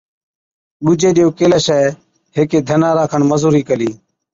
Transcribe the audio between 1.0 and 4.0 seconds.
ڏِيئو ڪيلاشَي هيڪي ڌنارا کن مزُورِي ڪلِي،